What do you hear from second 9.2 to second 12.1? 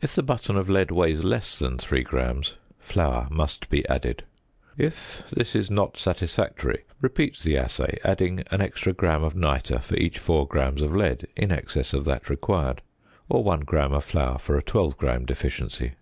of nitre for each 4 grams of lead in excess of